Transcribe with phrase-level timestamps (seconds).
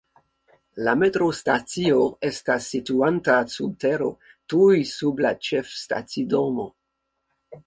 [0.85, 1.99] La metrostacio
[2.29, 4.09] estas situanta sub tero,
[4.55, 6.67] tuj sub la ĉefstacidomo.